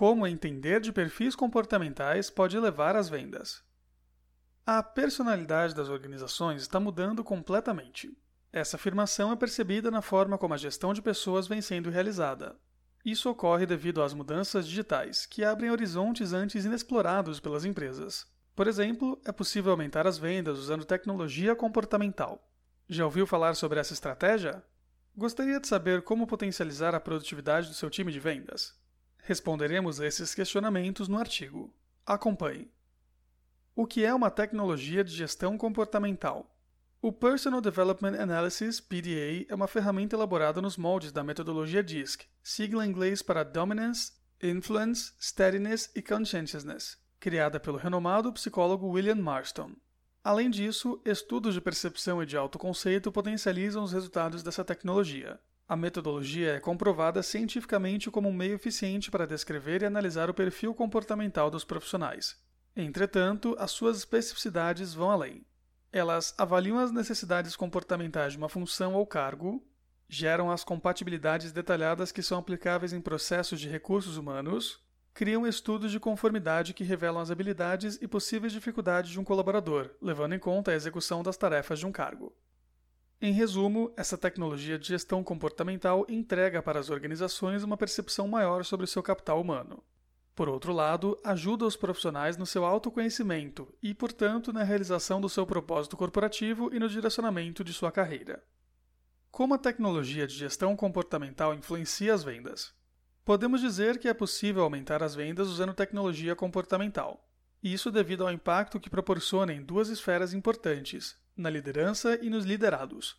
[0.00, 3.62] Como entender de perfis comportamentais pode levar às vendas.
[4.64, 8.10] A personalidade das organizações está mudando completamente.
[8.50, 12.56] Essa afirmação é percebida na forma como a gestão de pessoas vem sendo realizada.
[13.04, 18.26] Isso ocorre devido às mudanças digitais, que abrem horizontes antes inexplorados pelas empresas.
[18.56, 22.42] Por exemplo, é possível aumentar as vendas usando tecnologia comportamental.
[22.88, 24.64] Já ouviu falar sobre essa estratégia?
[25.14, 28.79] Gostaria de saber como potencializar a produtividade do seu time de vendas?
[29.30, 31.72] Responderemos a esses questionamentos no artigo.
[32.04, 32.68] Acompanhe.
[33.76, 36.52] O que é uma tecnologia de gestão comportamental?
[37.00, 42.84] O Personal Development Analysis (PDA) é uma ferramenta elaborada nos moldes da metodologia DISC, sigla
[42.84, 49.76] em inglês para Dominance, Influence, Steadiness e Conscientiousness, criada pelo renomado psicólogo William Marston.
[50.24, 55.38] Além disso, estudos de percepção e de autoconceito potencializam os resultados dessa tecnologia.
[55.70, 60.74] A metodologia é comprovada cientificamente como um meio eficiente para descrever e analisar o perfil
[60.74, 62.36] comportamental dos profissionais.
[62.74, 65.46] Entretanto, as suas especificidades vão além.
[65.92, 69.64] Elas avaliam as necessidades comportamentais de uma função ou cargo,
[70.08, 74.84] geram as compatibilidades detalhadas que são aplicáveis em processos de recursos humanos,
[75.14, 80.34] criam estudos de conformidade que revelam as habilidades e possíveis dificuldades de um colaborador, levando
[80.34, 82.34] em conta a execução das tarefas de um cargo.
[83.22, 88.84] Em resumo, essa tecnologia de gestão comportamental entrega para as organizações uma percepção maior sobre
[88.84, 89.84] o seu capital humano.
[90.34, 95.46] Por outro lado, ajuda os profissionais no seu autoconhecimento e, portanto, na realização do seu
[95.46, 98.42] propósito corporativo e no direcionamento de sua carreira.
[99.30, 102.72] Como a tecnologia de gestão comportamental influencia as vendas?
[103.22, 107.29] Podemos dizer que é possível aumentar as vendas usando tecnologia comportamental.
[107.62, 113.18] Isso devido ao impacto que proporciona em duas esferas importantes, na liderança e nos liderados.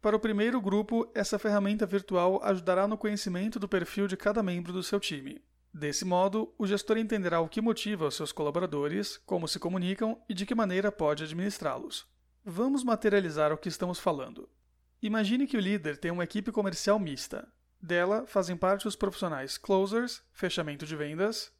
[0.00, 4.72] Para o primeiro grupo, essa ferramenta virtual ajudará no conhecimento do perfil de cada membro
[4.72, 5.42] do seu time.
[5.72, 10.34] Desse modo, o gestor entenderá o que motiva os seus colaboradores, como se comunicam e
[10.34, 12.06] de que maneira pode administrá-los.
[12.44, 14.48] Vamos materializar o que estamos falando.
[15.00, 17.46] Imagine que o líder tem uma equipe comercial mista.
[17.80, 21.52] Dela fazem parte os profissionais closers, fechamento de vendas,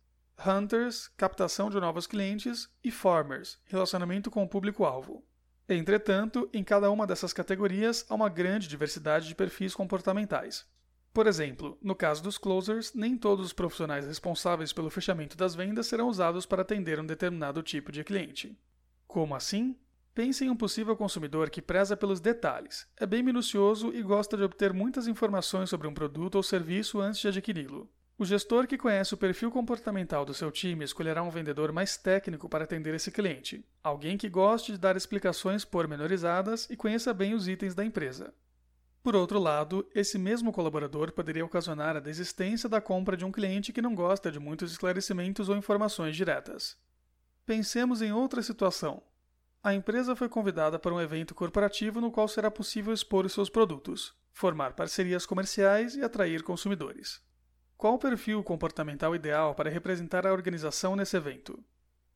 [0.47, 5.25] hunters, captação de novos clientes e farmers, relacionamento com o público-alvo.
[5.69, 10.67] Entretanto, em cada uma dessas categorias há uma grande diversidade de perfis comportamentais.
[11.13, 15.87] Por exemplo, no caso dos closers, nem todos os profissionais responsáveis pelo fechamento das vendas
[15.87, 18.59] serão usados para atender um determinado tipo de cliente.
[19.07, 19.77] Como assim?
[20.15, 24.43] Pense em um possível consumidor que preza pelos detalhes, é bem minucioso e gosta de
[24.43, 27.91] obter muitas informações sobre um produto ou serviço antes de adquiri-lo.
[28.23, 32.49] O gestor que conhece o perfil comportamental do seu time escolherá um vendedor mais técnico
[32.49, 37.49] para atender esse cliente, alguém que goste de dar explicações pormenorizadas e conheça bem os
[37.49, 38.33] itens da empresa.
[39.03, 43.73] Por outro lado, esse mesmo colaborador poderia ocasionar a desistência da compra de um cliente
[43.73, 46.79] que não gosta de muitos esclarecimentos ou informações diretas.
[47.45, 49.03] Pensemos em outra situação.
[49.65, 53.51] A empresa foi convidada para um evento corporativo no qual será possível expor os seus
[53.51, 57.21] produtos, formar parcerias comerciais e atrair consumidores.
[57.83, 61.59] Qual o perfil comportamental ideal para representar a organização nesse evento?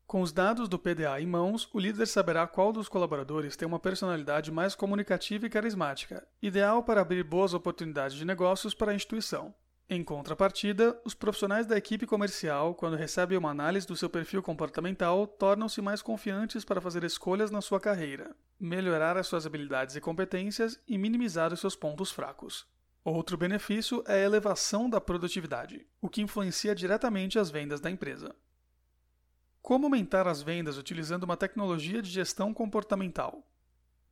[0.05, 3.77] Com os dados do PDA em mãos, o líder saberá qual dos colaboradores tem uma
[3.77, 9.53] personalidade mais comunicativa e carismática, ideal para abrir boas oportunidades de negócios para a instituição.
[9.89, 15.27] Em contrapartida, os profissionais da equipe comercial, quando recebem uma análise do seu perfil comportamental,
[15.27, 20.79] tornam-se mais confiantes para fazer escolhas na sua carreira, melhorar as suas habilidades e competências
[20.87, 22.65] e minimizar os seus pontos fracos.
[23.09, 28.35] Outro benefício é a elevação da produtividade, o que influencia diretamente as vendas da empresa.
[29.61, 33.49] Como aumentar as vendas utilizando uma tecnologia de gestão comportamental?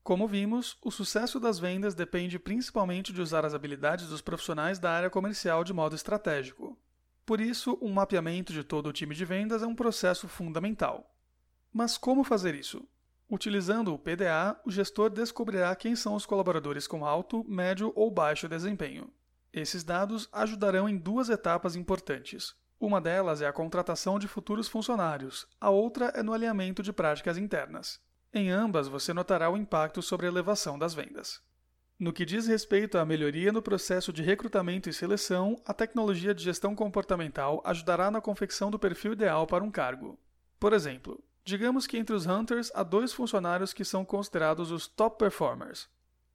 [0.02, 4.92] Como vimos, o sucesso das vendas depende principalmente de usar as habilidades dos profissionais da
[4.92, 6.80] área comercial de modo estratégico.
[7.26, 11.14] Por isso, um mapeamento de todo o time de vendas é um processo fundamental.
[11.70, 12.88] Mas como fazer isso?
[13.30, 18.48] Utilizando o PDA, o gestor descobrirá quem são os colaboradores com alto, médio ou baixo
[18.48, 19.12] desempenho.
[19.52, 22.54] Esses dados ajudarão em duas etapas importantes.
[22.80, 27.38] Uma delas é a contratação de futuros funcionários, a outra é no alinhamento de práticas
[27.38, 28.00] internas.
[28.34, 31.42] Em ambas, você notará o impacto sobre a elevação das vendas.
[31.98, 36.44] No que diz respeito à melhoria no processo de recrutamento e seleção, a tecnologia de
[36.44, 40.20] gestão comportamental ajudará na confecção do perfil ideal para um cargo.
[40.60, 45.20] Por exemplo, digamos que entre os hunters há dois funcionários que são considerados os top
[45.20, 45.88] performers.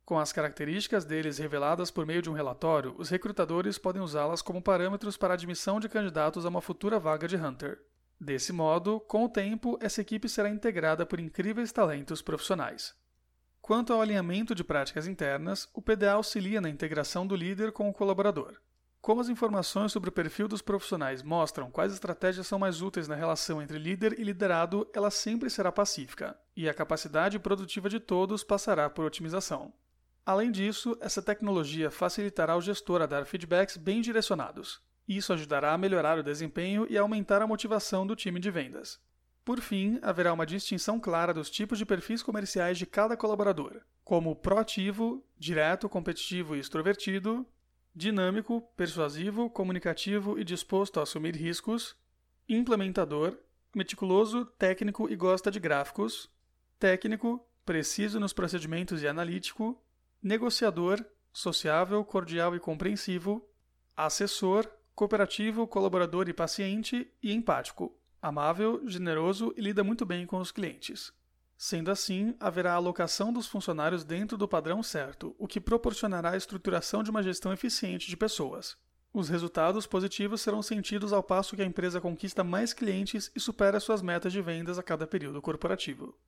[0.05, 4.63] Com as características deles reveladas por meio de um relatório, os recrutadores podem usá-las como
[4.63, 7.81] parâmetros para a admissão de candidatos a uma futura vaga de hunter.
[8.21, 12.95] Desse modo, com o tempo, essa equipe será integrada por incríveis talentos profissionais.
[13.61, 17.93] Quanto ao alinhamento de práticas internas, o PDA auxilia na integração do líder com o
[17.93, 18.57] colaborador.
[19.01, 23.15] Como as informações sobre o perfil dos profissionais mostram quais estratégias são mais úteis na
[23.15, 28.45] relação entre líder e liderado, ela sempre será pacífica, e a capacidade produtiva de todos
[28.45, 29.73] passará por otimização.
[30.25, 34.83] Além disso, essa tecnologia facilitará o gestor a dar feedbacks bem direcionados.
[35.09, 39.01] Isso ajudará a melhorar o desempenho e aumentar a motivação do time de vendas.
[39.43, 44.37] Por fim, haverá uma distinção clara dos tipos de perfis comerciais de cada colaborador, como
[44.37, 47.47] proativo, direto, competitivo e extrovertido,
[47.95, 51.97] dinâmico, persuasivo, comunicativo e disposto a assumir riscos,
[52.49, 53.39] implementador,
[53.75, 56.31] meticuloso, técnico e gosta de gráficos,
[56.79, 59.81] técnico, preciso nos procedimentos e analítico,
[60.23, 63.49] negociador, sociável, cordial e compreensivo,
[63.97, 70.53] assessor, cooperativo, colaborador e paciente e empático amável, generoso e lida muito bem com os
[70.53, 71.13] clientes.
[71.63, 77.03] Sendo assim, haverá alocação dos funcionários dentro do padrão certo, o que proporcionará a estruturação
[77.03, 78.79] de uma gestão eficiente de pessoas.
[79.13, 83.79] Os resultados positivos serão sentidos ao passo que a empresa conquista mais clientes e supera
[83.79, 86.19] suas metas de vendas a cada período corporativo.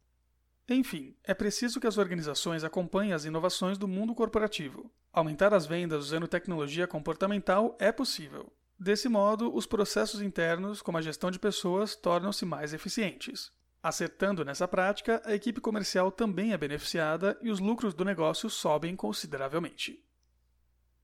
[0.69, 4.93] Enfim, é preciso que as organizações acompanhem as inovações do mundo corporativo.
[5.11, 8.53] Aumentar as vendas usando tecnologia comportamental é possível.
[8.79, 13.51] Desse modo, os processos internos, como a gestão de pessoas, tornam-se mais eficientes.
[13.83, 18.95] Acertando nessa prática, a equipe comercial também é beneficiada e os lucros do negócio sobem
[18.95, 20.01] consideravelmente.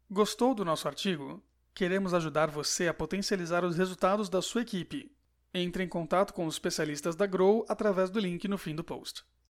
[0.09, 1.43] Gostou do nosso artigo?
[1.75, 5.11] Queremos ajudar você a potencializar os resultados da sua equipe.
[5.53, 9.25] Entre em contato com os especialistas da Grow através do link no fim do post.